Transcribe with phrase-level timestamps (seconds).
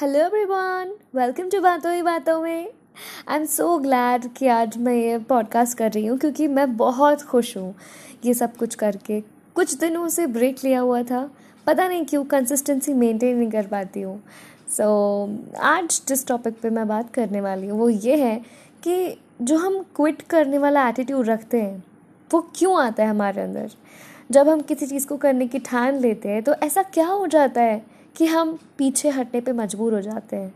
[0.00, 2.68] Hello everyone welcome to बातों ही बातों में
[3.28, 7.22] आई एम सो ग्लैड कि आज मैं ये पॉडकास्ट कर रही हूँ क्योंकि मैं बहुत
[7.22, 7.74] खुश हूँ
[8.24, 9.20] ये सब कुछ करके।
[9.54, 11.30] कुछ दिनों से ब्रेक लिया हुआ था।
[11.66, 14.24] पता नहीं क्यों कंसिस्टेंसी मेंटेन नहीं कर पाती हूँ।
[14.68, 14.82] सो
[15.26, 18.36] so, आज जिस टॉपिक पे मैं बात करने वाली हूँ वो ये है
[18.82, 21.84] कि जो हम क्विट करने वाला एटीट्यूड रखते हैं
[22.32, 23.70] वो क्यों आता है हमारे अंदर?
[24.30, 27.60] जब हम किसी चीज़ को करने की ठान लेते हैं तो ऐसा क्या हो जाता
[27.60, 27.93] है?
[28.16, 30.54] कि हम पीछे हटने पे मजबूर हो जाते हैं।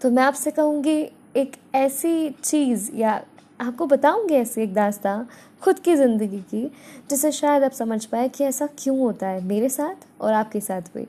[0.00, 1.00] तो मैं आपसे कहूँगी,
[1.36, 3.20] एक ऐसी चीज़ या
[3.60, 5.26] आपको बताऊँगी ऐसी एक दास्ता
[5.62, 6.64] खुद की ज़िंदगी की,
[7.10, 10.96] जिसे शायद आप समझ पाए कि ऐसा क्यों होता है मेरे साथ और आपके साथ
[10.96, 11.06] भी।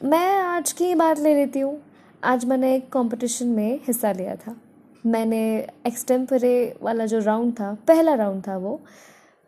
[0.00, 1.80] मैं आज की बात ले लेती हूँ।
[2.24, 4.56] आज मैंने एक कंपटीशन में हिस्सा लिया था।
[5.06, 5.42] मैंने
[5.86, 8.80] एक्सटेम्परे वाला जो राउंड था, पहला राउंड था वो,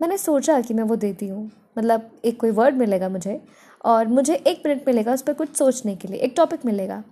[0.00, 3.40] मैंने सोचा कि मैं वो देती हूँ। मतलब एक कोई वर्ड मिलेगा मुझे
[3.84, 7.04] और मुझे एक मिनट मिलेगा उस पर कुछ सोचने के लिए, एक टॉपिक मिलेगा।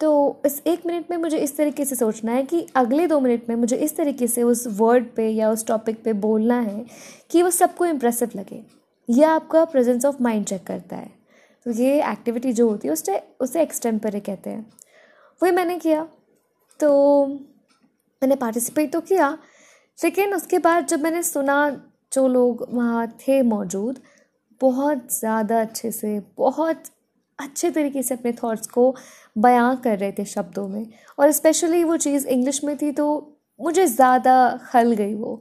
[0.00, 3.48] तो इस एक मिनट में मुझे इस तरीके से सोचना है कि अगले दो मिनट
[3.48, 6.86] में मुझे इस तरीके से उस वर्ड पे या उस टॉपिक पे बोलना है
[7.30, 8.62] कि वो सबको इम्प्रेसिव लगे।
[9.10, 11.10] यह आपका प्रेजेंस ऑफ़ माइंड चेक करता है।
[11.64, 14.72] तो ये एक्टिविटी जो होती है, उससे, उसे एक्सटेम्परे कहते हैं।
[15.42, 16.08] वही मैंने किया।
[16.80, 17.26] तो
[18.22, 19.38] मैंने पार्टिसिपेट तो किया,
[20.04, 21.82] लेकिन उसके बाद जब मैंने सुना
[22.16, 23.98] जो लोग वहाँ थे मौजूद,
[24.60, 26.82] बहुत ज़्यादा अच्छे से, बहुत
[27.38, 28.94] अच्छे तरीके से अपने थॉट्स को
[29.36, 30.86] बयां कर रहे थे शब्दों में।
[31.18, 33.06] और स्पेशली वो चीज़ इंग्लिश में थी तो
[33.60, 35.34] मुझे ज़्यादा खल गई वो।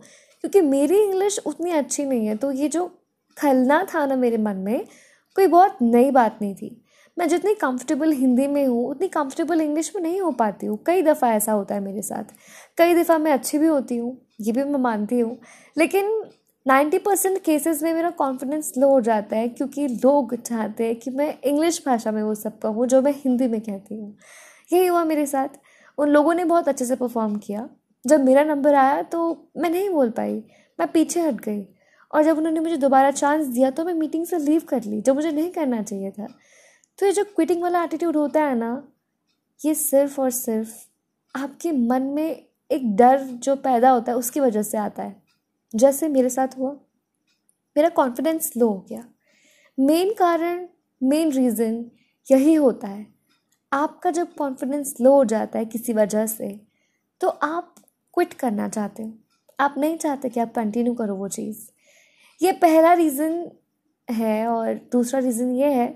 [0.43, 2.85] क्योंकि मेरी इंग्लिश उतनी अच्छी नहीं है तो ये जो
[3.37, 4.85] खलना था ना मेरे मन में,
[5.35, 6.81] कोई बहुत नई बात नहीं थी।
[7.17, 11.01] मैं जितनी कंफर्टेबल हिंदी में हूँ, उतनी कंफर्टेबल इंग्लिश में नहीं हो पाती हूँ। कई
[11.01, 12.33] दफ़ा ऐसा होता है मेरे साथ।
[12.77, 15.37] कई दफ़ा मैं अच्छी भी होती हूँ, ये भी मैं मानती हूँ।
[15.77, 16.11] लेकिन
[16.67, 21.11] नाइन्टी परसेंट केसेस में मेरा कॉन्फिडेंस लो हो जाता है क्योंकि लोग चाहते हैं कि
[21.11, 24.17] मैं इंग्लिश भाषा में वो सब कहूँ जो मैं हिंदी में कहती हूँ।
[24.73, 25.47] यही हुआ मेरे साथ।
[25.97, 27.69] उन लोगों ने बहुत अच्छे से परफॉर्म किया।
[28.05, 30.33] जब मेरा नंबर आया तो मैं नहीं बोल पाई।
[30.79, 31.65] मैं पीछे हट गई।
[32.13, 35.13] और जब उन्होंने मुझे दोबारा चांस दिया तो मैं मीटिंग से लीव कर ली, जो
[35.13, 36.27] मुझे नहीं करना चाहिए था।
[36.99, 38.87] तो ये जो क्विटिंग वाला एटीट्यूड होता है ना,
[39.65, 40.73] ये सिर्फ़ और सिर्फ़
[41.35, 45.24] आपके मन में एक डर जो पैदा होता है उसकी वजह से आता है।
[45.75, 46.71] जैसे मेरे साथ हुआ।
[47.75, 49.05] मेरा कॉन्फिडेंस लो हो गया।
[49.79, 50.67] मेन कारण
[51.01, 51.85] मेन रीज़न
[52.31, 53.05] यही होता है।
[53.73, 56.49] आपका जब कॉन्फिडेंस लो हो जाता है किसी वजह से
[57.21, 57.75] तो आप
[58.13, 59.13] क्विट करना चाहते हो।
[59.59, 61.67] आप नहीं चाहते कि आप कंटिन्यू करो वो चीज़।
[62.41, 63.51] ये पहला रीज़न
[64.11, 65.87] है और दूसरा रीज़न ये है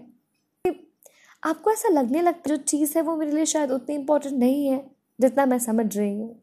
[0.66, 0.94] कि
[1.44, 4.68] आपको ऐसा लगने लगता है, जो चीज़ है वो मेरे लिए शायद उतनी इम्पोर्टेंट नहीं
[4.68, 4.91] है,
[5.22, 6.41] जितना मैं समझ रही हूँ।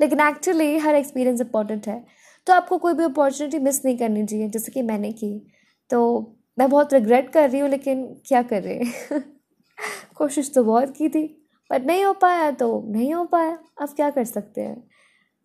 [0.00, 2.04] लेकिन एक्चुअली हर एक्सपीरियंस इंपॉर्टेंट है।
[2.46, 5.46] तो आपको कोई भी अपॉर्चुनिटी मिस नहीं करनी चाहिए, जैसे कि मैंने की।
[5.90, 8.62] तो मैं बहुत रिग्रेट कर रही हूँ, लेकिन क्या कर?
[8.62, 8.80] रहे
[10.14, 14.10] कोशिश तो बहुत की थी पर नहीं हो पाया तो नहीं हो पाया। अब क्या
[14.10, 14.88] कर सकते हैं?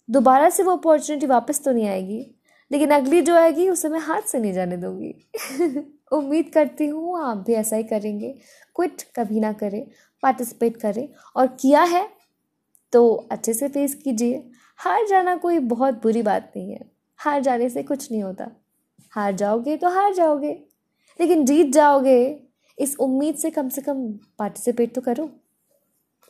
[0.10, 2.36] दोबारा से वो अपॉर्चुनिटी वापस तो नहीं आएगी,
[2.72, 5.14] लेकिन अगली जो आएगी, उसे मैं हाथ से नहीं जाने दूँगी।
[6.14, 8.36] उम्मीद करती हूँ, आप भी ऐसा ही करेंगे।
[8.76, 9.88] क्विट कभी ना करें
[10.24, 12.10] पार्टिसिपेट करें। और किया है
[12.94, 16.91] तो अच्छे से फेस कीजिए। हार जाना कोई बहुत बुरी बात नहीं है।
[17.22, 18.52] हार जाने से कुछ नहीं होता।
[19.12, 20.64] हार जाओगे तो हार जाओगे।
[21.22, 22.44] लेकिन जीत जाओगे।
[22.80, 25.30] इस उम्मीद से कम से कम पार्टिसिपेट तो करो।